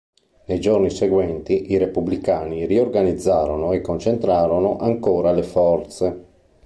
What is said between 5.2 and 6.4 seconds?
le forze.